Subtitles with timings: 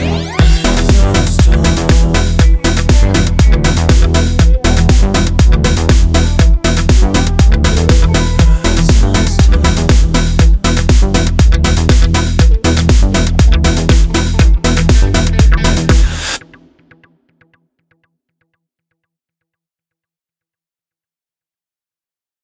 [0.00, 0.39] Bye.